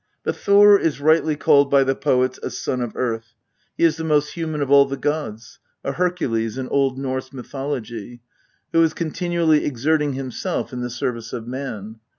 But 0.23 0.35
Thor 0.35 0.79
is 0.79 0.99
rightly 0.99 1.35
called 1.35 1.69
by 1.69 1.83
the 1.83 1.93
poets 1.93 2.39
a" 2.41 2.49
Son 2.63 2.81
of 2.81 2.93
Earth." 2.95 3.35
He 3.77 3.83
is 3.83 3.97
the 3.97 4.03
most 4.03 4.31
human 4.33 4.59
of 4.59 4.71
all 4.71 4.85
the 4.85 4.97
gods, 4.97 5.59
a 5.83 5.91
Hercules 5.91 6.57
in 6.57 6.67
Old 6.69 6.97
Norse 6.97 7.31
mythology, 7.31 8.23
who 8.73 8.81
is 8.81 8.95
continually 8.95 9.63
exerting 9.63 10.13
himself 10.13 10.73
in 10.73 10.81
the 10.81 10.89
service 10.89 11.33
of 11.33 11.45
man. 11.45 11.99